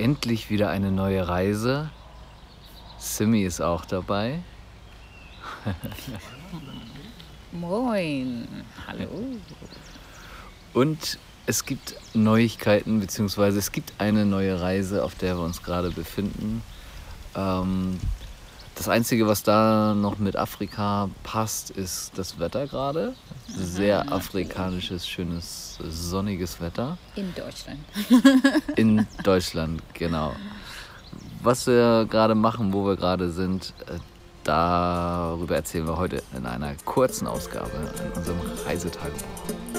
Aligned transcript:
endlich 0.00 0.50
wieder 0.50 0.70
eine 0.70 0.90
neue 0.90 1.28
Reise. 1.28 1.90
Simi 2.98 3.42
ist 3.44 3.60
auch 3.60 3.84
dabei. 3.84 4.40
Moin, 7.52 8.48
hallo. 8.86 9.08
Und 10.72 11.18
es 11.46 11.64
gibt 11.64 11.96
Neuigkeiten, 12.14 13.00
beziehungsweise 13.00 13.58
es 13.58 13.72
gibt 13.72 13.92
eine 13.98 14.24
neue 14.24 14.60
Reise, 14.60 15.04
auf 15.04 15.14
der 15.14 15.36
wir 15.36 15.44
uns 15.44 15.62
gerade 15.62 15.90
befinden. 15.90 16.62
Ähm, 17.34 17.98
das 18.80 18.88
Einzige, 18.88 19.26
was 19.26 19.42
da 19.42 19.94
noch 19.94 20.18
mit 20.18 20.36
Afrika 20.36 21.10
passt, 21.22 21.70
ist 21.70 22.12
das 22.16 22.38
Wetter 22.38 22.66
gerade. 22.66 23.14
Sehr 23.46 24.10
afrikanisches, 24.10 25.06
schönes, 25.06 25.78
sonniges 25.86 26.62
Wetter. 26.62 26.96
In 27.14 27.34
Deutschland. 27.34 27.78
In 28.76 29.06
Deutschland, 29.22 29.82
genau. 29.92 30.32
Was 31.42 31.66
wir 31.66 32.06
gerade 32.08 32.34
machen, 32.34 32.72
wo 32.72 32.86
wir 32.86 32.96
gerade 32.96 33.30
sind, 33.30 33.74
äh, 33.86 33.98
darüber 34.44 35.56
erzählen 35.56 35.86
wir 35.86 35.98
heute 35.98 36.22
in 36.34 36.46
einer 36.46 36.74
kurzen 36.86 37.26
Ausgabe 37.26 37.70
in 38.02 38.18
unserem 38.18 38.40
Reisetagebuch. 38.64 39.69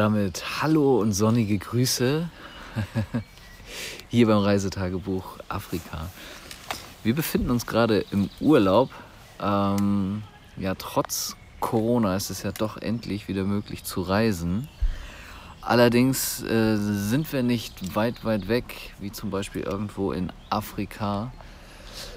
Damit 0.00 0.62
hallo 0.62 0.98
und 0.98 1.12
sonnige 1.12 1.58
Grüße 1.58 2.26
hier 4.08 4.26
beim 4.26 4.38
Reisetagebuch 4.38 5.36
Afrika. 5.50 6.08
Wir 7.04 7.14
befinden 7.14 7.50
uns 7.50 7.66
gerade 7.66 8.06
im 8.10 8.30
Urlaub. 8.40 8.88
Ähm, 9.42 10.22
ja, 10.56 10.74
trotz 10.74 11.36
Corona 11.60 12.16
ist 12.16 12.30
es 12.30 12.42
ja 12.42 12.50
doch 12.50 12.78
endlich 12.78 13.28
wieder 13.28 13.44
möglich 13.44 13.84
zu 13.84 14.00
reisen. 14.00 14.68
Allerdings 15.60 16.42
äh, 16.44 16.78
sind 16.78 17.30
wir 17.30 17.42
nicht 17.42 17.94
weit, 17.94 18.24
weit 18.24 18.48
weg, 18.48 18.94
wie 19.00 19.12
zum 19.12 19.28
Beispiel 19.28 19.64
irgendwo 19.64 20.12
in 20.12 20.32
Afrika, 20.48 21.30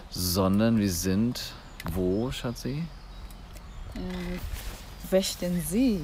sondern 0.09 0.77
wir 0.77 0.89
sind 0.89 1.51
wo, 1.91 2.31
Schatzi? 2.31 2.83
Westensee. 5.13 6.01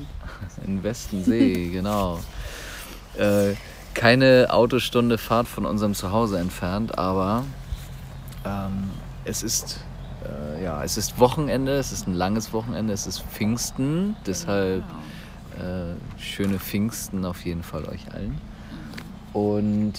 In 0.66 0.82
Westensee, 0.82 1.70
genau. 1.74 2.20
Äh, 3.18 3.56
keine 3.94 4.48
Autostunde 4.50 5.18
Fahrt 5.18 5.50
von 5.50 5.66
unserem 5.66 5.94
Zuhause 5.94 6.40
entfernt, 6.40 6.98
aber 6.98 7.44
ähm, 8.46 8.92
es 9.26 9.44
ist 9.44 9.82
äh, 10.24 10.64
ja, 10.64 10.84
es 10.84 10.98
ist 10.98 11.20
Wochenende, 11.20 11.74
es 11.78 11.92
ist 11.92 12.08
ein 12.08 12.14
langes 12.14 12.54
Wochenende, 12.54 12.94
es 12.94 13.08
ist 13.08 13.22
Pfingsten, 13.22 14.16
deshalb 14.26 14.84
äh, 15.58 16.22
schöne 16.22 16.60
Pfingsten 16.60 17.26
auf 17.26 17.46
jeden 17.46 17.64
Fall 17.64 17.86
euch 17.86 18.12
allen. 18.14 18.40
Und 19.34 19.94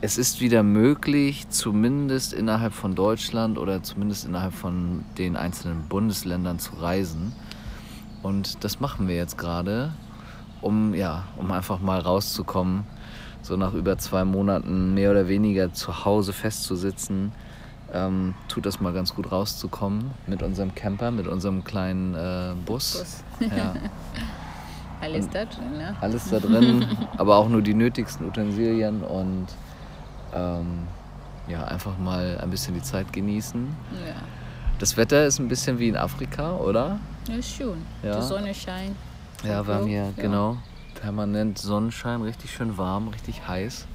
es 0.00 0.16
ist 0.16 0.40
wieder 0.40 0.62
möglich, 0.62 1.48
zumindest 1.48 2.32
innerhalb 2.32 2.72
von 2.72 2.94
Deutschland 2.94 3.58
oder 3.58 3.82
zumindest 3.82 4.24
innerhalb 4.24 4.54
von 4.54 5.04
den 5.18 5.36
einzelnen 5.36 5.88
Bundesländern 5.88 6.58
zu 6.58 6.74
reisen. 6.76 7.32
Und 8.22 8.64
das 8.64 8.80
machen 8.80 9.08
wir 9.08 9.16
jetzt 9.16 9.38
gerade, 9.38 9.92
um, 10.60 10.94
ja, 10.94 11.24
um 11.36 11.50
einfach 11.52 11.80
mal 11.80 12.00
rauszukommen, 12.00 12.84
so 13.42 13.56
nach 13.56 13.74
über 13.74 13.96
zwei 13.98 14.24
Monaten 14.24 14.94
mehr 14.94 15.10
oder 15.10 15.28
weniger 15.28 15.72
zu 15.72 16.04
Hause 16.04 16.32
festzusitzen. 16.32 17.32
Ähm, 17.90 18.34
tut 18.48 18.66
das 18.66 18.80
mal 18.80 18.92
ganz 18.92 19.14
gut 19.14 19.32
rauszukommen 19.32 20.10
mit 20.26 20.42
unserem 20.42 20.74
Camper, 20.74 21.10
mit 21.10 21.26
unserem 21.26 21.64
kleinen 21.64 22.14
äh, 22.14 22.54
Bus. 22.66 22.98
Bus. 23.38 23.50
Ja, 23.56 23.74
Alles 25.00 25.28
da 25.30 25.44
drin, 25.44 25.78
ne? 25.78 25.96
alles 26.00 26.28
da 26.28 26.40
drin, 26.40 26.84
aber 27.16 27.36
auch 27.36 27.48
nur 27.48 27.62
die 27.62 27.74
nötigsten 27.74 28.26
Utensilien 28.26 29.02
und 29.02 29.46
ähm, 30.34 30.88
ja, 31.46 31.64
einfach 31.64 31.96
mal 31.98 32.38
ein 32.42 32.50
bisschen 32.50 32.74
die 32.74 32.82
Zeit 32.82 33.12
genießen. 33.12 33.68
Ja. 34.06 34.14
Das 34.78 34.96
Wetter 34.96 35.24
ist 35.24 35.38
ein 35.38 35.48
bisschen 35.48 35.78
wie 35.78 35.88
in 35.88 35.96
Afrika, 35.96 36.56
oder? 36.56 36.98
Ja, 37.28 37.34
ist 37.36 37.50
schön. 37.50 37.84
Ja. 38.02 38.16
Die 38.20 38.26
Sonne 38.26 38.54
scheint. 38.54 38.96
Ja, 39.44 39.66
wir 39.66 39.74
haben 39.74 39.86
hier 39.86 40.12
Ja. 40.16 40.22
genau 40.22 40.56
permanent 41.00 41.58
Sonnenschein, 41.58 42.22
richtig 42.22 42.52
schön 42.52 42.76
warm, 42.76 43.08
richtig 43.08 43.46
heiß. 43.46 43.86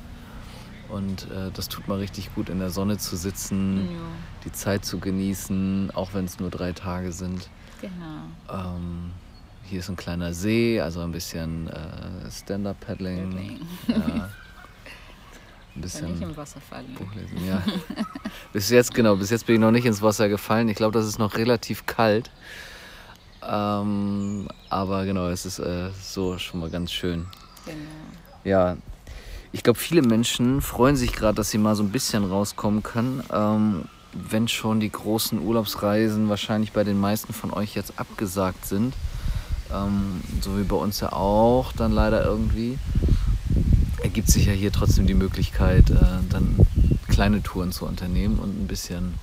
Und 0.89 1.29
äh, 1.31 1.49
das 1.53 1.67
tut 1.67 1.88
mal 1.88 1.97
richtig 1.97 2.33
gut, 2.35 2.49
in 2.49 2.59
der 2.59 2.69
Sonne 2.69 2.97
zu 2.97 3.17
sitzen, 3.17 3.89
Ja, 3.91 3.99
die 4.45 4.51
Zeit 4.51 4.85
zu 4.85 4.99
genießen, 4.99 5.91
auch 5.95 6.13
wenn 6.13 6.25
es 6.25 6.39
nur 6.39 6.49
drei 6.49 6.71
Tage 6.71 7.11
sind. 7.11 7.49
genau. 7.81 8.21
Ähm, 8.49 9.11
hier 9.65 9.79
ist 9.79 9.89
ein 9.89 9.95
kleiner 9.95 10.33
See, 10.33 10.79
also 10.79 11.01
ein 11.01 11.11
bisschen 11.11 11.67
äh, 11.67 12.29
Stand-Up-Paddling. 12.31 13.31
Paddling. 13.31 13.59
Ja, 13.88 14.29
ein 15.75 15.81
bisschen 15.81 16.11
nicht 16.11 16.21
im 16.21 16.38
Wasser 16.38 16.61
fallen. 16.61 16.94
Buch 16.94 17.13
lesen, 17.15 17.45
ja. 17.47 17.61
bis 18.53 18.69
jetzt, 18.69 18.94
genau, 18.94 19.15
bis 19.15 19.29
jetzt 19.31 19.45
bin 19.47 19.55
ich 19.55 19.61
noch 19.61 19.71
nicht 19.71 19.85
ins 19.85 20.01
Wasser 20.01 20.29
gefallen. 20.29 20.69
Ich 20.69 20.75
glaube, 20.77 20.94
das 20.94 21.05
ist 21.07 21.17
noch 21.17 21.35
relativ 21.35 21.85
kalt. 21.85 22.29
Ähm, 23.50 24.48
aber 24.70 25.06
genau, 25.06 25.28
es 25.28 25.46
ist 25.46 25.59
äh, 25.59 25.90
so 26.02 26.38
schon 26.38 26.59
mal 26.59 26.70
ganz 26.70 26.92
schön. 26.92 27.26
Genau. 27.66 27.78
Ja, 28.44 28.78
ich 29.52 29.64
glaube, 29.64 29.80
viele 29.80 30.02
Menschen 30.02 30.62
freuen 30.62 30.96
sich 30.96 31.14
gerade, 31.14 31.36
dass 31.36 31.52
sie 31.52 31.58
mal 31.58 31.76
so 31.76 31.84
ein 31.84 31.92
bisschen 31.92 32.26
rauskommen 32.26 32.84
können. 32.84 33.24
Ähm, 33.31 33.86
wenn 34.14 34.48
schon 34.48 34.80
die 34.80 34.92
großen 34.92 35.40
Urlaubsreisen 35.40 36.30
wahrscheinlich 36.30 36.72
bei 36.72 36.84
den 36.84 37.00
meisten 37.00 37.34
von 37.34 37.52
euch 37.52 37.76
jetzt 37.76 38.00
abgesagt 38.00 38.66
sind. 38.66 38.94
Ähm, 39.74 40.22
so 40.42 40.58
wie 40.58 40.64
bei 40.64 40.75
uns 40.75 41.00
ja 41.00 41.14
auch 41.14 41.72
dann 41.74 41.92
leider 41.92 42.24
irgendwie. 42.24 42.78
Ergibt 44.02 44.28
sich 44.28 44.46
ja 44.46 44.54
hier 44.54 44.72
trotzdem 44.72 45.08
die 45.08 45.14
Möglichkeit, 45.14 45.90
äh, 45.90 45.96
dann 46.30 46.58
kleine 47.08 47.42
Touren 47.42 47.72
zu 47.72 47.86
unternehmen 47.86 48.40
und 48.40 48.60
ein 48.60 48.68
bisschen 48.68 49.16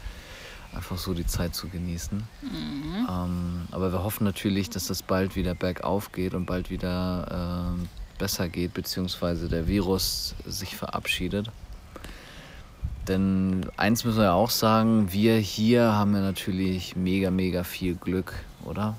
einfach 0.75 0.99
so 0.99 1.15
die 1.15 1.27
Zeit 1.27 1.55
zu 1.55 1.69
genießen. 1.69 2.23
Mhm. 2.43 3.09
Ähm, 3.09 3.63
aber 3.71 3.93
wir 3.93 4.03
hoffen 4.03 4.25
natürlich, 4.25 4.71
dass 4.71 4.87
das 4.87 5.03
bald 5.03 5.37
wieder 5.37 5.55
bergauf 5.55 6.13
geht 6.13 6.35
und 6.35 6.47
bald 6.47 6.71
wieder 6.71 7.75
ähm, 7.75 7.89
besser 8.19 8.49
geht, 8.49 8.75
beziehungsweise 8.75 9.49
der 9.49 9.67
Virus 9.67 10.35
sich 10.47 10.77
verabschiedet. 10.77 11.51
Denn 13.09 13.67
eins 13.77 14.05
müssen 14.05 14.19
wir 14.19 14.25
ja 14.25 14.33
auch 14.35 14.51
sagen, 14.51 15.13
wir 15.13 15.37
hier 15.37 15.93
haben 15.95 16.15
ja 16.15 16.21
natürlich 16.21 16.95
mega, 16.95 17.31
mega 17.31 17.65
viel 17.65 17.95
Glück, 17.97 18.35
oder? 18.65 18.97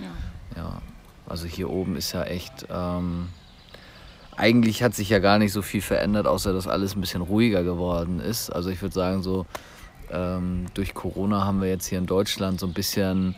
Ja. 0.00 0.62
Ja, 0.62 0.82
also 1.26 1.46
hier 1.46 1.70
oben 1.70 1.96
ist 1.96 2.12
ja 2.12 2.22
echt. 2.24 2.66
Ähm, 2.70 3.28
eigentlich 4.36 4.82
hat 4.82 4.94
sich 4.94 5.10
ja 5.10 5.18
gar 5.18 5.38
nicht 5.38 5.52
so 5.52 5.60
viel 5.60 5.82
verändert, 5.82 6.26
außer 6.26 6.52
dass 6.52 6.66
alles 6.66 6.96
ein 6.96 7.00
bisschen 7.00 7.20
ruhiger 7.20 7.62
geworden 7.64 8.20
ist. 8.20 8.50
Also 8.50 8.70
ich 8.70 8.80
würde 8.80 8.94
sagen, 8.94 9.22
so 9.22 9.46
ähm, 10.12 10.66
durch 10.74 10.94
Corona 10.94 11.44
haben 11.44 11.60
wir 11.60 11.68
jetzt 11.68 11.86
hier 11.86 11.98
in 11.98 12.06
Deutschland 12.06 12.60
so 12.60 12.66
ein 12.66 12.72
bisschen 12.72 13.34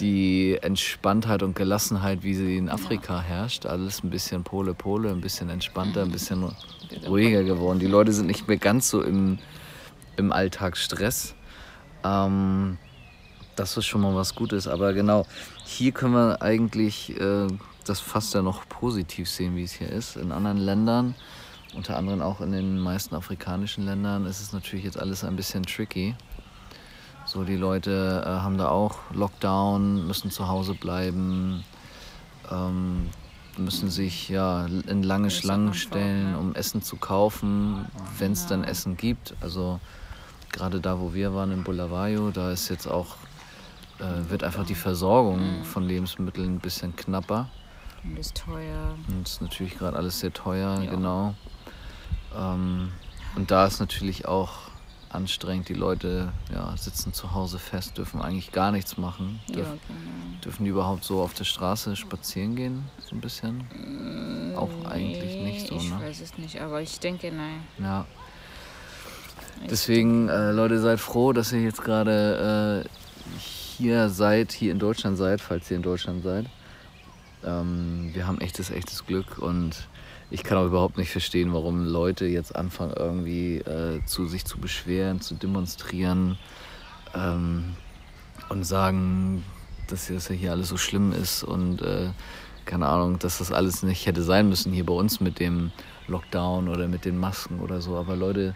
die 0.00 0.56
Entspanntheit 0.60 1.42
und 1.42 1.56
Gelassenheit, 1.56 2.22
wie 2.22 2.34
sie 2.34 2.56
in 2.56 2.68
Afrika 2.68 3.20
herrscht. 3.20 3.66
Alles 3.66 4.02
ein 4.02 4.10
bisschen 4.10 4.44
Pole, 4.44 4.74
Pole, 4.74 5.10
ein 5.10 5.20
bisschen 5.20 5.50
entspannter, 5.50 6.02
ein 6.02 6.12
bisschen 6.12 6.44
ruhiger 7.06 7.42
geworden. 7.42 7.78
Die 7.78 7.86
Leute 7.86 8.12
sind 8.12 8.26
nicht 8.26 8.46
mehr 8.48 8.58
ganz 8.58 8.88
so 8.88 9.02
im, 9.02 9.38
im 10.16 10.32
Alltagsstress. 10.32 11.34
Ähm, 12.04 12.78
das 13.56 13.76
ist 13.76 13.86
schon 13.86 14.00
mal 14.00 14.14
was 14.14 14.34
Gutes. 14.34 14.68
Aber 14.68 14.92
genau, 14.92 15.26
hier 15.64 15.92
können 15.92 16.14
wir 16.14 16.42
eigentlich 16.42 17.18
äh, 17.20 17.48
das 17.84 18.00
fast 18.00 18.34
ja 18.34 18.42
noch 18.42 18.68
positiv 18.68 19.28
sehen, 19.28 19.56
wie 19.56 19.64
es 19.64 19.72
hier 19.72 19.90
ist. 19.90 20.16
In 20.16 20.32
anderen 20.32 20.58
Ländern, 20.58 21.14
unter 21.74 21.96
anderem 21.96 22.22
auch 22.22 22.40
in 22.40 22.52
den 22.52 22.78
meisten 22.78 23.14
afrikanischen 23.14 23.84
Ländern, 23.84 24.26
ist 24.26 24.40
es 24.40 24.52
natürlich 24.52 24.84
jetzt 24.84 24.98
alles 24.98 25.24
ein 25.24 25.36
bisschen 25.36 25.64
tricky. 25.64 26.14
So, 27.26 27.44
die 27.44 27.56
Leute 27.56 28.22
äh, 28.24 28.28
haben 28.28 28.56
da 28.56 28.68
auch 28.70 28.96
Lockdown, 29.12 30.06
müssen 30.06 30.30
zu 30.30 30.48
Hause 30.48 30.74
bleiben, 30.74 31.62
ähm, 32.50 33.10
müssen 33.58 33.90
sich 33.90 34.28
ja 34.28 34.64
in 34.64 35.02
lange 35.02 35.30
Schlangen 35.30 35.74
stellen, 35.74 36.32
ja. 36.32 36.38
um 36.38 36.54
Essen 36.54 36.80
zu 36.80 36.96
kaufen, 36.96 37.86
wenn 38.18 38.32
es 38.32 38.46
dann 38.46 38.62
Ja. 38.62 38.70
Essen 38.70 38.96
gibt. 38.96 39.34
Also 39.42 39.78
gerade 40.52 40.80
da, 40.80 41.00
wo 41.00 41.12
wir 41.12 41.34
waren 41.34 41.52
in 41.52 41.64
Bulawayo, 41.64 42.30
da 42.30 42.50
ist 42.50 42.70
jetzt 42.70 42.86
auch, 42.86 43.16
äh, 43.98 44.30
wird 44.30 44.42
einfach 44.42 44.64
die 44.64 44.74
Versorgung 44.74 45.64
von 45.64 45.86
Lebensmitteln 45.86 46.54
ein 46.54 46.60
bisschen 46.60 46.96
knapper. 46.96 47.50
Und 48.04 48.18
ist 48.18 48.36
teuer. 48.36 48.94
Und 49.08 49.26
ist 49.26 49.42
natürlich 49.42 49.76
gerade 49.78 49.96
alles 49.96 50.20
sehr 50.20 50.32
teuer, 50.32 50.80
Ja. 50.82 50.90
genau. 50.90 51.34
Ähm, 52.36 52.92
und 53.36 53.50
da 53.50 53.66
ist 53.66 53.80
natürlich 53.80 54.26
auch 54.26 54.50
anstrengend. 55.10 55.68
Die 55.68 55.74
Leute 55.74 56.32
ja, 56.52 56.76
sitzen 56.76 57.12
zu 57.12 57.32
Hause 57.32 57.58
fest, 57.58 57.96
dürfen 57.98 58.20
eigentlich 58.20 58.52
gar 58.52 58.70
nichts 58.72 58.98
machen. 58.98 59.40
Ja, 59.48 59.56
Dürf, 59.56 59.66
genau. 59.88 60.40
Dürfen 60.44 60.64
die 60.64 60.70
überhaupt 60.70 61.04
so 61.04 61.22
auf 61.22 61.34
der 61.34 61.44
Straße 61.44 61.96
spazieren 61.96 62.56
gehen? 62.56 62.84
So 62.98 63.16
ein 63.16 63.20
bisschen? 63.20 64.54
Auch 64.56 64.68
eigentlich 64.90 65.36
nicht 65.42 65.68
so, 65.68 65.76
Ich 65.76 65.88
ne? 65.90 66.00
weiß 66.00 66.20
es 66.20 66.36
nicht, 66.38 66.60
aber 66.60 66.82
ich 66.82 67.00
denke, 67.00 67.32
nein. 67.32 67.62
Ja. 67.78 68.06
Ich 69.62 69.68
Deswegen, 69.68 70.28
äh, 70.28 70.52
Leute, 70.52 70.78
seid 70.80 71.00
froh, 71.00 71.32
dass 71.32 71.52
ihr 71.52 71.62
jetzt 71.62 71.82
gerade 71.82 72.84
äh, 72.84 73.38
hier 73.38 74.08
seid, 74.08 74.52
hier 74.52 74.70
in 74.72 74.78
Deutschland 74.78 75.16
seid, 75.18 75.40
falls 75.40 75.70
ihr 75.70 75.76
in 75.78 75.82
Deutschland 75.82 76.22
seid. 76.22 76.46
Ähm, 77.44 78.10
wir 78.12 78.26
haben 78.26 78.40
echtes, 78.40 78.70
echtes 78.70 79.06
Glück 79.06 79.38
und 79.38 79.88
ich 80.30 80.44
kann 80.44 80.58
auch 80.58 80.66
überhaupt 80.66 80.98
nicht 80.98 81.10
verstehen, 81.10 81.54
warum 81.54 81.86
Leute 81.86 82.26
jetzt 82.26 82.54
anfangen, 82.54 82.92
irgendwie 82.96 83.58
äh, 83.58 84.04
zu 84.04 84.26
sich 84.26 84.44
zu 84.44 84.58
beschweren, 84.58 85.20
zu 85.20 85.34
demonstrieren 85.34 86.38
ähm, 87.14 87.76
und 88.48 88.64
sagen, 88.64 89.44
dass 89.86 90.08
das 90.08 90.28
ja 90.28 90.34
hier 90.34 90.52
alles 90.52 90.68
so 90.68 90.76
schlimm 90.76 91.12
ist 91.12 91.42
und 91.42 91.80
äh, 91.82 92.10
keine 92.66 92.86
Ahnung, 92.86 93.18
dass 93.18 93.38
das 93.38 93.50
alles 93.50 93.82
nicht 93.82 94.04
hätte 94.04 94.22
sein 94.22 94.48
müssen 94.48 94.72
hier 94.72 94.84
bei 94.84 94.92
uns 94.92 95.20
mit 95.20 95.40
dem 95.40 95.72
Lockdown 96.06 96.68
oder 96.68 96.86
mit 96.86 97.06
den 97.06 97.16
Masken 97.16 97.60
oder 97.60 97.80
so. 97.80 97.96
Aber 97.96 98.14
Leute, 98.14 98.54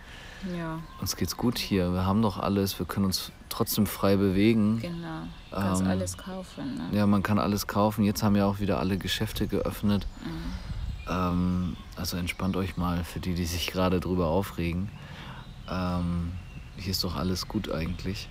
Ja, 0.59 0.81
uns 1.01 1.17
geht's 1.17 1.37
gut 1.37 1.59
hier. 1.59 1.93
Wir 1.93 2.05
haben 2.07 2.23
doch 2.23 2.39
alles. 2.39 2.79
Wir 2.79 2.87
können 2.87 3.07
uns 3.07 3.31
trotzdem 3.49 3.87
frei 3.87 4.17
bewegen. 4.17 4.81
genau. 4.81 5.23
Du 5.51 5.57
kannst 5.57 5.83
Ähm, 5.83 5.89
alles 5.89 6.17
kaufen. 6.17 6.75
Ne? 6.77 6.99
Ja, 6.99 7.07
man 7.07 7.23
kann 7.23 7.39
alles 7.39 7.67
kaufen. 7.67 8.05
Jetzt 8.05 8.23
haben 8.23 8.35
ja 8.37 8.47
auch 8.47 8.59
wieder 8.61 8.81
alle 8.81 8.97
Geschäfte 8.99 9.47
geöffnet. 9.47 10.07
Mhm. 10.25 11.11
Ähm, 11.11 11.77
also 11.97 12.17
entspannt 12.17 12.57
euch 12.57 12.77
mal 12.77 13.05
für 13.05 13.21
die, 13.21 13.35
die 13.35 13.45
sich 13.45 13.67
gerade 13.67 14.01
drüber 14.01 14.27
aufregen. 14.29 14.89
Ähm, 15.71 16.33
hier 16.77 16.91
ist 16.91 17.05
doch 17.05 17.17
alles 17.17 17.47
gut 17.49 17.71
eigentlich. 17.71 18.29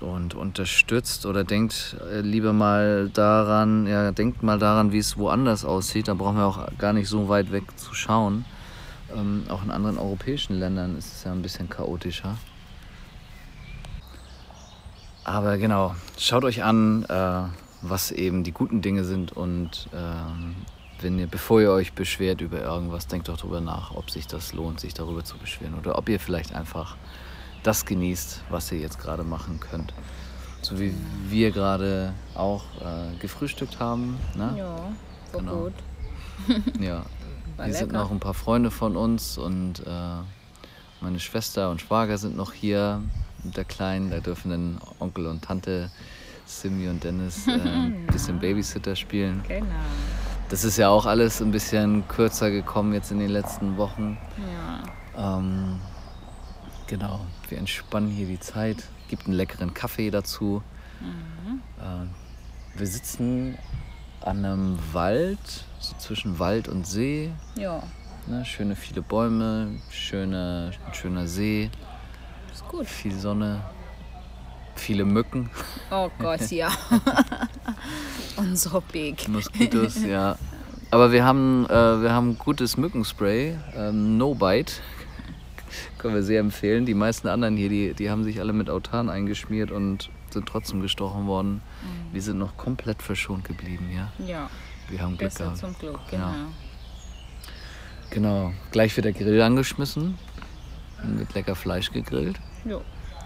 Und 0.00 0.34
unterstützt 0.34 1.26
oder 1.26 1.42
denkt 1.42 1.96
äh, 2.12 2.20
lieber 2.20 2.52
mal 2.52 3.08
daran, 3.12 3.86
ja, 3.88 4.12
denkt 4.12 4.44
mal 4.44 4.58
daran, 4.58 4.92
wie 4.92 4.98
es 4.98 5.16
woanders 5.16 5.64
aussieht. 5.64 6.06
Da 6.06 6.14
brauchen 6.14 6.36
wir 6.36 6.46
auch 6.46 6.68
gar 6.78 6.92
nicht 6.92 7.08
so 7.08 7.28
weit 7.28 7.50
weg 7.50 7.64
zu 7.76 7.94
schauen. 7.94 8.44
Ähm, 9.14 9.44
auch 9.48 9.62
in 9.62 9.70
anderen 9.70 9.98
europäischen 9.98 10.58
Ländern 10.58 10.96
ist 10.96 11.12
es 11.14 11.24
ja 11.24 11.32
ein 11.32 11.42
bisschen 11.42 11.68
chaotischer. 11.70 12.36
Aber 15.24 15.58
genau, 15.58 15.94
schaut 16.18 16.44
euch 16.44 16.62
an, 16.62 17.04
äh, 17.04 17.42
was 17.82 18.10
eben 18.10 18.44
die 18.44 18.52
guten 18.52 18.80
Dinge 18.82 19.04
sind 19.04 19.32
und 19.32 19.88
ähm, 19.94 20.56
wenn 21.00 21.18
ihr, 21.18 21.26
bevor 21.28 21.60
ihr 21.60 21.70
euch 21.70 21.92
beschwert 21.92 22.40
über 22.40 22.60
irgendwas, 22.60 23.06
denkt 23.06 23.28
doch 23.28 23.36
darüber 23.36 23.60
nach, 23.60 23.94
ob 23.94 24.10
sich 24.10 24.26
das 24.26 24.52
lohnt, 24.52 24.80
sich 24.80 24.94
darüber 24.94 25.22
zu 25.24 25.36
beschweren 25.36 25.74
oder 25.74 25.96
ob 25.96 26.08
ihr 26.08 26.18
vielleicht 26.18 26.54
einfach 26.54 26.96
das 27.62 27.84
genießt, 27.84 28.42
was 28.50 28.72
ihr 28.72 28.78
jetzt 28.78 28.98
gerade 28.98 29.22
machen 29.22 29.60
könnt. 29.60 29.92
So 30.62 30.80
wie 30.80 30.92
wir 31.28 31.50
gerade 31.52 32.14
auch 32.34 32.64
äh, 32.80 33.16
gefrühstückt 33.20 33.78
haben. 33.78 34.18
Ne? 34.34 34.54
Ja, 34.56 34.76
war 35.32 35.40
Genau. 35.40 35.56
gut. 35.64 35.72
Ja. 36.80 37.04
War 37.58 37.66
Hier 37.66 37.74
sind 37.74 37.88
lecker. 37.92 38.04
noch 38.04 38.12
ein 38.12 38.20
paar 38.20 38.34
Freunde 38.34 38.70
von 38.70 38.96
uns 38.96 39.36
und 39.36 39.80
äh, 39.80 39.90
meine 41.00 41.18
Schwester 41.18 41.70
und 41.70 41.80
Schwager 41.80 42.16
sind 42.16 42.36
noch 42.36 42.52
hier 42.52 43.02
mit 43.42 43.56
der 43.56 43.64
Kleinen. 43.64 44.10
Da 44.10 44.20
dürfen 44.20 44.50
dann 44.52 44.78
Onkel 45.00 45.26
und 45.26 45.42
Tante 45.42 45.90
Simi 46.46 46.88
und 46.88 47.02
Dennis 47.02 47.48
äh, 47.48 47.50
ein 47.64 48.06
bisschen 48.06 48.38
Babysitter 48.38 48.94
spielen. 48.94 49.42
Genau. 49.48 49.66
Das 50.48 50.62
ist 50.62 50.76
ja 50.76 50.88
auch 50.88 51.04
alles 51.04 51.42
ein 51.42 51.50
bisschen 51.50 52.06
kürzer 52.06 52.50
gekommen 52.52 52.94
jetzt 52.94 53.10
in 53.10 53.18
den 53.18 53.30
letzten 53.30 53.76
Wochen. 53.76 54.16
Ja. 55.16 55.38
Ähm, 55.38 55.80
genau, 56.86 57.26
wir 57.48 57.58
entspannen 57.58 58.08
hier 58.08 58.28
die 58.28 58.38
Zeit. 58.38 58.84
Gibt 59.08 59.26
einen 59.26 59.34
leckeren 59.34 59.74
Kaffee 59.74 60.12
dazu. 60.12 60.62
Mhm. 61.00 61.60
Äh, 61.80 62.78
wir 62.78 62.86
sitzen 62.86 63.58
an 64.22 64.44
einem 64.44 64.78
Wald, 64.92 65.38
so 65.78 65.96
zwischen 65.98 66.38
Wald 66.38 66.68
und 66.68 66.86
See. 66.86 67.30
Ja, 67.56 67.82
Ne, 68.28 68.44
schöne 68.44 68.76
viele 68.76 69.00
Bäume, 69.00 69.78
schöne, 69.90 70.72
schöner 70.92 71.26
See, 71.26 71.70
ist 72.52 72.68
gut. 72.68 72.86
viel 72.86 73.14
Sonne, 73.14 73.62
viele 74.74 75.06
Mücken, 75.06 75.48
Oh 75.90 76.10
Gott, 76.18 76.50
ja. 76.50 76.68
Und 78.36 78.58
so 78.58 78.82
big. 78.92 79.26
Moskitos, 79.28 80.04
ja. 80.04 80.36
Aber 80.90 81.10
wir 81.10 81.24
haben, 81.24 81.64
äh, 81.70 82.02
wir 82.02 82.12
haben 82.12 82.36
gutes 82.36 82.76
Mückenspray, 82.76 83.56
ähm, 83.74 84.18
No 84.18 84.34
Bite. 84.34 84.74
Können 85.96 86.14
wir 86.14 86.22
sehr 86.22 86.40
empfehlen. 86.40 86.84
Die 86.84 86.94
meisten 86.94 87.28
anderen 87.28 87.56
hier, 87.56 87.70
die, 87.70 87.94
die 87.94 88.10
haben 88.10 88.24
sich 88.24 88.40
alle 88.40 88.52
mit 88.52 88.68
Autan 88.68 89.08
eingeschmiert 89.08 89.70
und 89.70 90.10
sind 90.32 90.46
trotzdem 90.46 90.80
gestochen 90.80 91.26
worden. 91.26 91.62
Wir 92.12 92.22
sind 92.22 92.38
noch 92.38 92.56
komplett 92.56 93.02
verschont 93.02 93.44
geblieben, 93.44 93.90
ja. 93.94 94.10
Ja, 94.24 94.50
Wir 94.88 95.00
haben 95.00 95.16
Glück 95.18 95.30
besser 95.30 95.44
gehabt. 95.44 95.58
zum 95.58 95.74
Glück, 95.78 95.98
Ja. 96.10 96.18
genau. 96.32 96.34
Genau. 98.10 98.52
Gleich 98.70 98.96
wird 98.96 99.04
der 99.04 99.12
Grill 99.12 99.40
angeschmissen. 99.42 100.18
Wird 101.02 101.34
lecker 101.34 101.54
Fleisch 101.54 101.92
gegrillt 101.92 102.40
Ja. 102.64 102.80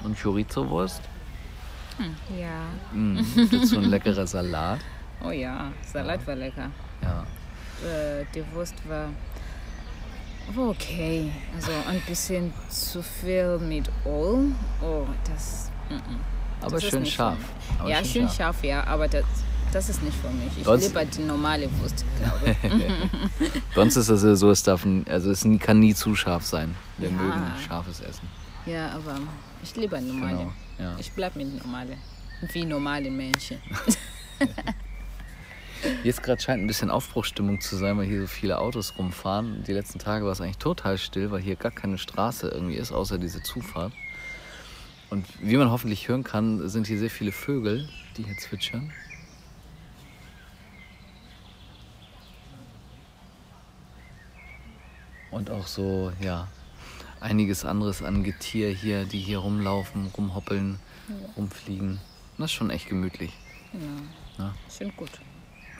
und 0.05 0.19
Chorizo-Wurst. 0.19 1.01
Hm, 1.99 2.15
ja. 2.39 2.63
Mm, 2.93 3.19
dazu 3.51 3.79
ein 3.79 3.85
leckerer 3.85 4.27
Salat. 4.27 4.81
Oh 5.25 5.31
ja, 5.31 5.71
Salat 5.87 6.27
war 6.27 6.35
lecker. 6.35 6.69
Ja. 7.01 7.23
Äh, 7.89 8.25
die 8.35 8.43
Wurst 8.53 8.75
war, 8.89 9.09
war 10.53 10.69
okay. 10.71 11.31
Also 11.55 11.71
ein 11.89 12.01
bisschen 12.01 12.53
zu 12.69 13.01
viel 13.05 13.57
mit 13.59 13.89
Öl. 14.05 14.51
Oh, 14.83 15.07
das. 15.31 15.71
mm, 15.91 15.95
mm. 15.95 16.21
Aber 16.63 16.71
Das 16.73 16.85
schön 16.85 17.05
scharf. 17.07 17.39
Aber 17.79 17.89
ja, 17.91 18.05
schön 18.05 18.29
scharf. 18.29 18.63
ja, 18.65 18.85
aber 18.85 19.09
das, 19.09 19.25
das 19.73 19.89
ist 19.89 20.03
nicht 20.03 20.17
für 20.17 20.29
mich. 20.31 20.53
Ich 20.59 20.65
Sonst- 20.65 20.89
liebe 20.95 21.07
die 21.07 21.23
normale 21.23 21.69
Wurst, 21.81 22.05
glaube 22.19 22.57
ich. 22.63 23.53
Sonst 23.75 23.97
ist 23.97 24.09
es 24.09 24.39
so, 24.41 24.51
es 24.51 24.63
darf, 24.63 24.87
also 25.09 25.31
es 25.31 25.47
kann 25.61 25.79
nie 25.81 25.95
zu 25.95 26.15
scharf 26.15 26.45
sein. 26.47 26.75
Wir 26.99 27.09
Ja. 27.09 27.15
mögen 27.17 27.43
scharfes 27.67 28.01
Essen. 28.01 28.29
ja, 28.67 28.91
aber 28.91 29.19
ich 29.63 29.75
liebe 29.77 30.01
normale. 30.01 30.37
Genau. 30.39 30.53
Ja. 30.79 30.97
Ich 30.99 31.13
bleibe 31.13 31.39
mit 31.39 31.63
normale. 31.65 31.97
Wie 32.53 32.65
normale 32.65 33.11
Menschen. 33.11 33.59
Jetzt 36.05 36.23
gerade 36.23 36.41
scheint 36.41 36.63
ein 36.63 36.67
bisschen 36.69 36.91
Aufbruchstimmung 36.91 37.61
zu 37.61 37.77
sein, 37.77 37.99
weil 37.99 38.07
hier 38.07 38.21
so 38.21 38.27
viele 38.29 38.59
Autos 38.59 38.95
rumfahren. 38.99 39.65
Die 39.67 39.73
letzten 39.73 39.99
Tage 39.99 40.25
war 40.25 40.31
es 40.33 40.41
eigentlich 40.41 40.59
total 40.59 40.97
still, 40.97 41.33
weil 41.33 41.41
hier 41.41 41.57
gar 41.57 41.73
keine 41.73 41.99
Straße 41.99 42.49
irgendwie 42.49 42.77
ist, 42.77 42.93
außer 42.93 43.19
diese 43.19 43.43
Zufahrt. 43.43 43.93
Und 45.13 45.27
wie 45.43 45.59
man 45.59 45.71
hoffentlich 45.71 46.09
hören 46.09 46.25
kann, 46.25 46.67
sind 46.71 46.87
hier 46.87 46.99
sehr 46.99 47.11
viele 47.11 47.33
Vögel, 47.33 47.87
die 48.17 48.23
hier 48.23 48.39
zwitschern. 48.39 48.91
Und 55.31 55.51
auch 55.51 55.67
so, 55.67 56.13
ja, 56.19 56.49
einiges 57.21 57.67
anderes 57.67 58.03
an 58.03 58.25
Getier 58.25 58.71
hier, 58.71 59.05
die 59.05 59.19
hier 59.19 59.41
rumlaufen, 59.41 60.07
rumhoppeln, 60.17 60.79
rumfliegen. 61.37 62.01
Das 62.39 62.47
ist 62.47 62.53
schon 62.53 62.71
echt 62.71 62.89
gemütlich. 62.89 63.35
Ja. 64.39 64.45
Ja. 64.45 64.55
Schön 64.75 64.97
gut. 64.97 65.11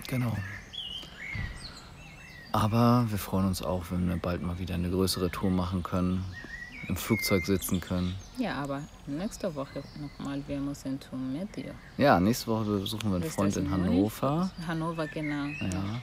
Genau. 0.09 0.37
Aber 2.53 3.07
wir 3.09 3.17
freuen 3.17 3.47
uns 3.47 3.63
auch, 3.63 3.87
wenn 3.93 4.07
wir 4.11 4.17
bald 4.19 4.43
mal 4.43 4.59
wieder 4.59 4.75
eine 4.75 4.91
größere 4.91 5.31
Tour 5.31 5.49
machen 5.49 5.83
können, 5.83 6.23
im 6.89 6.97
Flugzeug 6.97 7.45
sitzen 7.47 7.81
können. 7.81 8.15
Ja, 8.39 8.55
aber 8.55 8.83
nächste 9.07 9.55
Woche 9.55 9.83
nochmal, 10.01 10.43
wir 10.47 10.59
müssen 10.59 11.01
zum 11.01 11.33
Medio. 11.33 11.73
Ja, 11.97 12.19
nächste 12.21 12.47
Woche 12.49 12.65
besuchen 12.65 13.11
wir 13.11 13.17
einen 13.17 13.25
Ist 13.25 13.35
Freund 13.35 13.57
in? 13.57 13.71
Hannover. 13.71 14.51
Hannover, 14.67 15.07
genau. 15.07 15.47
Ja. 15.61 16.01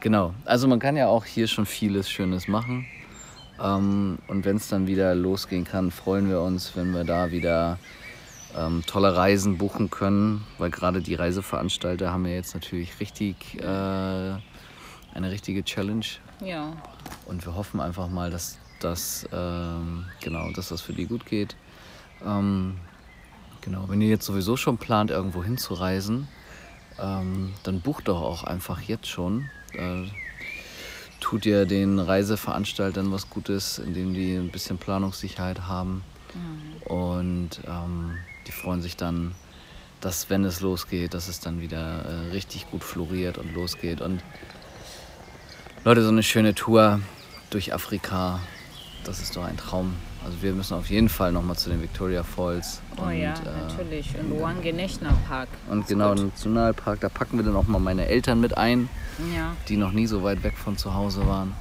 Genau. 0.00 0.34
Also 0.44 0.68
man 0.68 0.78
kann 0.78 0.96
ja 0.96 1.08
auch 1.08 1.24
hier 1.24 1.48
schon 1.48 1.66
vieles 1.66 2.08
Schönes 2.10 2.48
machen. 2.48 2.86
Ähm, 3.60 4.18
und 4.28 4.44
wenn 4.44 4.56
es 4.56 4.68
dann 4.68 4.86
wieder 4.86 5.14
losgehen 5.14 5.64
kann, 5.64 5.90
freuen 5.90 6.28
wir 6.28 6.40
uns, 6.40 6.76
wenn 6.76 6.92
wir 6.94 7.04
da 7.04 7.32
wieder 7.32 7.78
ähm, 8.56 8.82
tolle 8.86 9.16
Reisen 9.16 9.58
buchen 9.58 9.90
können, 9.90 10.44
weil 10.58 10.70
gerade 10.70 11.00
die 11.02 11.14
Reiseveranstalter 11.14 12.12
haben 12.12 12.24
ja 12.26 12.32
jetzt 12.34 12.54
natürlich 12.54 13.00
richtig 13.00 13.56
äh, 13.60 13.64
eine 13.64 15.30
richtige 15.30 15.64
Challenge 15.64 16.06
Ja, 16.44 16.72
Und 17.26 17.44
wir 17.44 17.54
hoffen 17.56 17.80
einfach 17.80 18.08
mal, 18.08 18.30
dass 18.30 18.58
das, 18.80 19.28
ähm, 19.32 20.06
genau, 20.20 20.50
dass 20.52 20.68
das 20.68 20.80
für 20.80 20.92
die 20.92 21.06
gut 21.06 21.26
geht. 21.26 21.56
Ähm, 22.24 22.78
genau, 23.60 23.84
wenn 23.88 24.00
ihr 24.00 24.08
jetzt 24.08 24.26
sowieso 24.26 24.56
schon 24.56 24.78
plant, 24.78 25.10
irgendwo 25.10 25.42
hinzureisen, 25.42 26.28
ähm, 26.98 27.54
dann 27.62 27.80
bucht 27.80 28.08
doch 28.08 28.20
auch 28.22 28.44
einfach 28.44 28.80
jetzt 28.80 29.08
schon. 29.08 29.48
Äh, 29.74 30.04
tut 31.20 31.46
ihr 31.46 31.66
den 31.66 31.98
Reiseveranstaltern 31.98 33.12
was 33.12 33.28
Gutes, 33.30 33.78
indem 33.78 34.14
die 34.14 34.34
ein 34.34 34.50
bisschen 34.50 34.78
Planungssicherheit 34.78 35.62
haben. 35.62 36.02
Und 36.84 37.60
ähm, 37.66 38.18
die 38.46 38.52
freuen 38.52 38.82
sich 38.82 38.96
dann, 38.96 39.34
dass 40.00 40.30
wenn 40.30 40.44
es 40.44 40.60
losgeht, 40.60 41.14
dass 41.14 41.28
es 41.28 41.40
dann 41.40 41.60
wieder 41.60 42.04
äh, 42.04 42.30
richtig 42.30 42.70
gut 42.70 42.84
floriert 42.84 43.38
und 43.38 43.52
losgeht. 43.54 44.00
Und 44.00 44.22
Leute, 45.84 46.02
so 46.02 46.08
eine 46.08 46.22
schöne 46.22 46.54
Tour 46.54 47.00
durch 47.50 47.74
Afrika, 47.74 48.40
das 49.04 49.20
ist 49.20 49.36
doch 49.36 49.44
ein 49.44 49.56
Traum. 49.56 49.94
Also 50.24 50.42
wir 50.42 50.52
müssen 50.52 50.74
auf 50.74 50.90
jeden 50.90 51.08
Fall 51.08 51.32
nochmal 51.32 51.56
zu 51.56 51.70
den 51.70 51.80
Victoria 51.80 52.22
Falls. 52.22 52.80
Oh 52.96 53.02
und, 53.04 53.12
ja, 53.18 53.32
äh, 53.34 53.68
natürlich. 53.68 54.14
Und 54.18 54.40
Wange 54.40 54.72
National 54.72 55.14
Park. 55.28 55.48
Und 55.70 55.86
genau, 55.86 56.12
im 56.12 56.26
Nationalpark, 56.26 57.00
da 57.00 57.08
packen 57.08 57.38
wir 57.38 57.44
dann 57.44 57.56
auch 57.56 57.66
mal 57.66 57.78
meine 57.78 58.06
Eltern 58.06 58.40
mit 58.40 58.56
ein, 58.58 58.88
Ja. 59.34 59.52
die 59.68 59.76
noch 59.76 59.92
nie 59.92 60.06
so 60.06 60.22
weit 60.22 60.42
weg 60.42 60.54
von 60.56 60.76
zu 60.76 60.94
Hause 60.94 61.26
waren. 61.26 61.54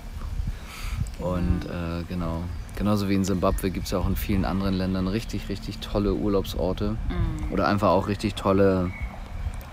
Und 1.20 1.66
äh, 1.66 2.04
genau, 2.10 2.44
genauso 2.76 3.10
wie 3.10 3.16
in 3.16 3.24
Simbabwe 3.24 3.72
gibt 3.72 3.86
es 3.86 3.92
ja 3.92 4.00
auch 4.00 4.08
in 4.08 4.16
vielen 4.16 4.46
anderen 4.46 4.74
Ländern 4.76 5.08
richtig, 5.08 5.50
richtig 5.50 5.80
tolle 5.80 6.14
Urlaubsorte. 6.14 6.92
Mhm. 6.92 7.52
Oder 7.54 7.68
einfach 7.68 7.90
auch 7.90 8.08
richtig 8.08 8.36
tolle 8.36 8.92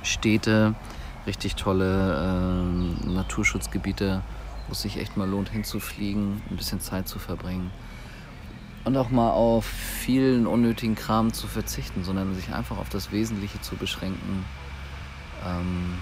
Städte, 0.02 0.75
richtig 1.26 1.56
tolle 1.56 2.18
ähm, 2.23 3.14
Naturschutzgebiete, 3.14 4.23
wo 4.66 4.73
es 4.73 4.83
sich 4.83 4.99
echt 4.99 5.16
mal 5.16 5.28
lohnt 5.28 5.50
hinzufliegen, 5.50 6.42
ein 6.50 6.56
bisschen 6.56 6.80
Zeit 6.80 7.09
zu 7.09 7.18
verbringen. 7.18 7.71
Und 8.85 8.97
auch 8.97 9.11
mal 9.11 9.30
auf 9.30 9.64
vielen 9.64 10.47
unnötigen 10.47 10.94
Kram 10.94 11.33
zu 11.33 11.47
verzichten, 11.47 12.04
sondern 12.04 12.35
sich 12.35 12.52
einfach 12.52 12.76
auf 12.76 12.90
das 12.90 13.12
Wesentliche 13.12 13.61
zu 13.62 13.76
beschränken. 13.76 14.44
Ähm, 15.47 15.94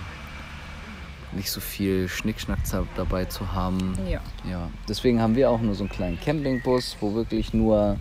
nicht 1.33 1.51
so 1.51 1.61
viel 1.61 2.09
Schnickschnack 2.09 2.59
dabei 2.97 3.25
zu 3.25 3.53
haben. 3.53 3.97
Ja. 4.09 4.21
Ja, 4.49 4.69
deswegen 4.89 5.21
haben 5.21 5.37
wir 5.37 5.51
auch 5.51 5.61
nur 5.61 5.75
so 5.75 5.85
einen 5.85 5.91
kleinen 5.91 6.21
Campingbus, 6.21 6.97
wo 7.01 7.15
wirklich 7.15 7.55
nur 7.55 7.97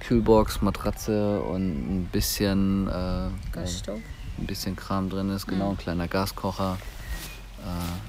Kühlbox, 0.00 0.62
Matratze 0.62 1.40
und 1.42 1.62
ein 1.62 2.08
bisschen, 2.10 2.88
äh, 2.88 3.28
Gasstoff. 3.52 4.00
ein 4.38 4.46
bisschen 4.46 4.74
Kram 4.74 5.10
drin 5.10 5.30
ist. 5.30 5.46
Genau, 5.46 5.70
ein 5.70 5.78
kleiner 5.78 6.08
Gaskocher. 6.08 6.78
Äh, 7.60 8.07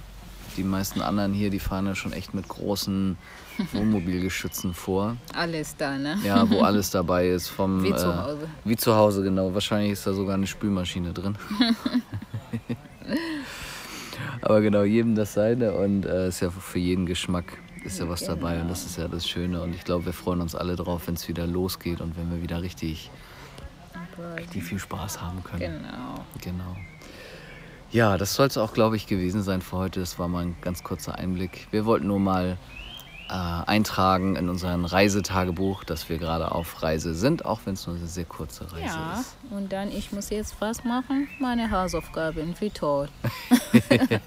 die 0.59 0.65
meisten 0.65 1.01
anderen 1.01 1.33
hier, 1.33 1.49
die 1.49 1.59
fahren 1.59 1.87
ja 1.87 1.95
schon 1.95 2.11
echt 2.11 2.33
mit 2.33 2.47
großen 2.47 3.17
Wohnmobilgeschützen 3.73 4.73
vor. 4.73 5.15
Alles 5.33 5.75
da, 5.77 5.97
ne? 5.97 6.17
Ja, 6.23 6.49
wo 6.49 6.59
alles 6.63 6.91
dabei 6.91 7.29
ist. 7.29 7.47
Vom, 7.47 7.81
Wie 7.83 7.95
zu 7.95 8.07
äh, 8.07 8.15
Hause. 8.15 8.47
Wie 8.65 8.75
zu 8.75 8.95
Hause, 8.95 9.23
genau. 9.23 9.53
Wahrscheinlich 9.53 9.93
ist 9.93 10.05
da 10.05 10.13
sogar 10.13 10.35
eine 10.35 10.47
Spülmaschine 10.47 11.13
drin. 11.13 11.37
Aber 14.41 14.61
genau, 14.61 14.83
jedem 14.83 15.15
das 15.15 15.33
seine 15.33 15.73
und 15.73 16.05
äh, 16.05 16.27
ist 16.27 16.41
ja 16.41 16.49
für 16.49 16.79
jeden 16.79 17.05
Geschmack 17.05 17.57
ist 17.85 17.99
ja 17.99 18.09
was 18.09 18.25
dabei 18.25 18.59
und 18.59 18.69
das 18.69 18.85
ist 18.85 18.97
ja 18.97 19.07
das 19.07 19.27
Schöne 19.27 19.61
und 19.61 19.73
ich 19.73 19.85
glaube, 19.85 20.05
wir 20.07 20.13
freuen 20.13 20.41
uns 20.41 20.53
alle 20.53 20.75
drauf, 20.75 21.07
wenn 21.07 21.15
es 21.15 21.29
wieder 21.29 21.47
losgeht 21.47 22.01
und 22.01 22.17
wenn 22.17 22.29
wir 22.29 22.41
wieder 22.41 22.61
richtig, 22.61 23.09
richtig 24.37 24.63
viel 24.63 24.79
Spaß 24.79 25.21
haben 25.21 25.41
können. 25.43 25.61
Genau. 25.61 26.25
Genau. 26.41 26.75
Ja, 27.91 28.17
das 28.17 28.35
soll 28.35 28.47
es 28.47 28.57
auch, 28.57 28.73
glaube 28.73 28.95
ich, 28.95 29.07
gewesen 29.07 29.41
sein 29.41 29.61
für 29.61 29.77
heute. 29.77 29.99
Das 29.99 30.19
war 30.19 30.27
mal 30.27 30.43
ein 30.45 30.55
ganz 30.61 30.83
kurzer 30.83 31.15
Einblick. 31.15 31.67
Wir 31.71 31.85
wollten 31.85 32.07
nur 32.07 32.19
mal 32.19 32.57
äh, 33.29 33.33
eintragen 33.33 34.35
in 34.35 34.47
unserem 34.49 34.85
Reisetagebuch, 34.85 35.83
dass 35.83 36.07
wir 36.09 36.17
gerade 36.19 36.51
auf 36.51 36.83
Reise 36.83 37.13
sind, 37.15 37.45
auch 37.45 37.61
wenn 37.65 37.73
es 37.73 37.87
nur 37.87 37.95
eine 37.95 38.07
sehr 38.07 38.25
kurze 38.25 38.71
Reise 38.71 38.85
Ja, 38.85 39.19
ist. 39.19 39.35
und 39.51 39.71
dann 39.71 39.89
ich 39.91 40.11
muss 40.11 40.29
jetzt 40.29 40.55
was 40.59 40.83
machen? 40.83 41.27
Meine 41.39 41.71
Hausaufgaben, 41.71 42.55
wie 42.59 42.69
toll. 42.69 43.09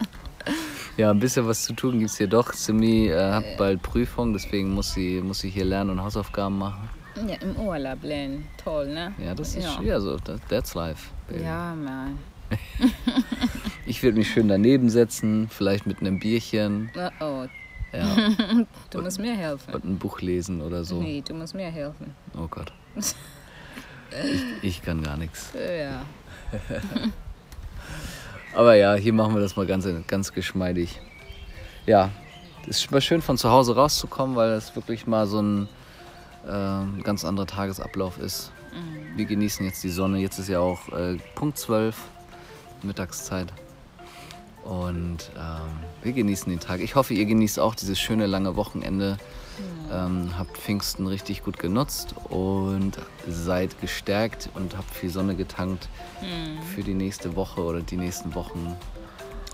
Ja, 0.96 1.10
ein 1.10 1.20
bisschen 1.20 1.46
was 1.46 1.62
zu 1.62 1.72
tun 1.72 2.00
gibt 2.00 2.10
es 2.10 2.18
hier 2.18 2.26
doch. 2.26 2.52
Simi 2.52 3.06
äh, 3.06 3.32
hat 3.32 3.44
bald 3.56 3.80
Prüfung, 3.80 4.32
deswegen 4.34 4.74
muss 4.74 4.92
sie, 4.92 5.22
muss 5.22 5.38
sie 5.38 5.48
hier 5.48 5.64
lernen 5.64 5.90
und 5.90 6.02
Hausaufgaben 6.02 6.58
machen. 6.58 6.90
Ja, 7.26 7.36
im 7.36 7.56
Urlaub 7.56 8.02
lernen. 8.02 8.46
Toll, 8.62 8.88
ne? 8.92 9.14
Ja, 9.24 9.34
das 9.34 9.54
ist 9.54 9.64
ja. 9.64 9.80
ja 9.82 10.00
so, 10.00 10.18
that, 10.18 10.40
that's 10.48 10.74
life. 10.74 11.08
Baby. 11.28 11.44
Ja, 11.44 11.74
Mann. 11.74 12.18
Ich 13.92 14.02
würde 14.02 14.16
mich 14.16 14.32
schön 14.32 14.48
daneben 14.48 14.88
setzen, 14.88 15.50
vielleicht 15.50 15.86
mit 15.86 16.00
einem 16.00 16.18
Bierchen 16.18 16.90
Oh, 16.96 17.10
oh, 17.20 17.46
ja, 17.92 18.06
du 18.90 19.02
musst 19.02 19.20
mir 19.20 19.36
helfen. 19.36 19.74
und 19.74 19.84
ein 19.84 19.98
Buch 19.98 20.22
lesen 20.22 20.62
oder 20.62 20.82
so. 20.82 21.02
Nee, 21.02 21.20
du 21.20 21.34
musst 21.34 21.54
mir 21.54 21.70
helfen. 21.70 22.14
Oh 22.34 22.46
Gott. 22.48 22.72
Ich, 24.62 24.62
ich 24.62 24.82
kann 24.82 25.02
gar 25.02 25.18
nichts. 25.18 25.52
Ja. 25.54 26.04
Aber 28.54 28.74
ja, 28.74 28.94
hier 28.94 29.12
machen 29.12 29.34
wir 29.34 29.40
das 29.40 29.56
mal 29.56 29.66
ganz, 29.66 29.86
ganz 30.06 30.32
geschmeidig. 30.32 31.00
Ja, 31.86 32.10
es 32.68 32.78
ist 32.78 32.90
mal 32.90 33.00
schön 33.00 33.22
von 33.22 33.38
zu 33.38 33.50
Hause 33.50 33.74
rauszukommen, 33.74 34.36
weil 34.36 34.50
das 34.50 34.74
wirklich 34.76 35.06
mal 35.06 35.26
so 35.26 35.40
ein 35.40 35.68
ähm, 36.46 37.02
ganz 37.02 37.24
anderer 37.24 37.46
Tagesablauf 37.46 38.18
ist. 38.18 38.52
Wir 39.16 39.24
genießen 39.26 39.64
jetzt 39.66 39.82
die 39.84 39.90
Sonne. 39.90 40.18
Jetzt 40.18 40.38
ist 40.38 40.48
ja 40.48 40.60
auch 40.60 40.88
äh, 40.90 41.16
Punkt 41.34 41.58
12, 41.58 41.96
Mittagszeit. 42.82 43.52
Und 44.64 45.30
ähm, 45.36 45.70
wir 46.02 46.12
genießen 46.12 46.50
den 46.50 46.60
Tag. 46.60 46.80
Ich 46.80 46.94
hoffe, 46.94 47.14
ihr 47.14 47.24
genießt 47.24 47.58
auch 47.58 47.74
dieses 47.74 47.98
schöne 47.98 48.26
lange 48.26 48.56
Wochenende. 48.56 49.18
Ähm, 49.92 50.30
habt 50.38 50.56
Pfingsten 50.56 51.06
richtig 51.06 51.42
gut 51.44 51.58
genutzt 51.58 52.14
und 52.30 52.96
seid 53.28 53.80
gestärkt 53.80 54.48
und 54.54 54.76
habt 54.76 54.92
viel 54.94 55.10
Sonne 55.10 55.34
getankt 55.36 55.88
für 56.74 56.82
die 56.82 56.94
nächste 56.94 57.36
Woche 57.36 57.62
oder 57.62 57.80
die 57.80 57.96
nächsten 57.96 58.34
Wochen. 58.34 58.76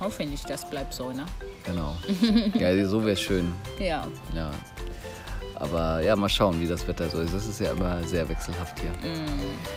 Hoffentlich, 0.00 0.42
das 0.42 0.68
bleibt 0.70 0.94
so, 0.94 1.10
ne? 1.10 1.26
Genau. 1.64 1.96
ja, 2.54 2.86
so 2.86 3.04
wäre 3.04 3.16
schön. 3.16 3.52
Ja. 3.80 4.06
Ja. 4.34 4.52
Aber 5.60 6.00
ja, 6.02 6.14
mal 6.14 6.28
schauen, 6.28 6.60
wie 6.60 6.68
das 6.68 6.86
Wetter 6.86 7.08
so 7.08 7.20
ist. 7.20 7.34
Das 7.34 7.46
ist 7.46 7.60
ja 7.60 7.72
immer 7.72 8.02
sehr 8.04 8.28
wechselhaft 8.28 8.78
hier. 8.80 8.90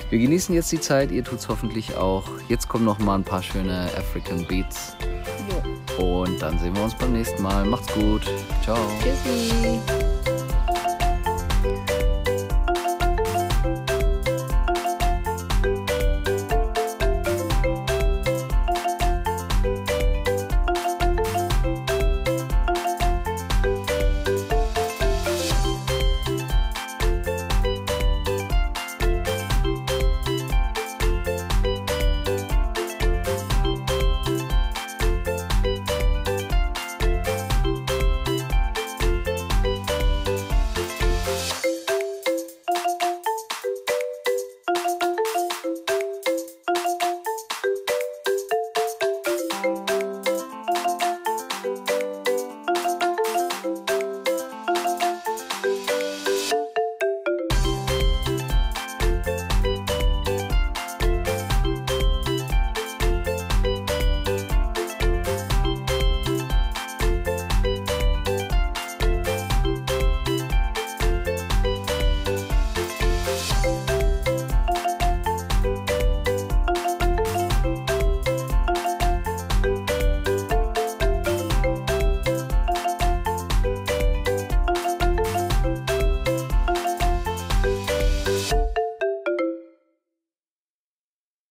Wir 0.10 0.20
genießen 0.20 0.54
jetzt 0.54 0.72
die 0.72 0.80
Zeit, 0.80 1.12
ihr 1.12 1.24
tut's 1.24 1.48
hoffentlich 1.48 1.96
auch. 1.96 2.28
Jetzt 2.50 2.68
kommen 2.68 2.86
noch 2.86 3.00
mal 3.00 3.16
ein 3.16 3.24
paar 3.24 3.42
schöne 3.42 3.90
African 3.98 4.46
Beats. 4.48 4.96
Jo. 5.50 6.04
Und 6.04 6.42
dann 6.42 6.60
sehen 6.60 6.76
wir 6.76 6.84
uns 6.84 6.96
beim 6.96 7.14
nächsten 7.14 7.42
Mal. 7.42 7.66
Macht's 7.66 7.92
gut. 7.94 8.22
Ciao. 8.64 8.78
Tschüssi. 9.02 10.11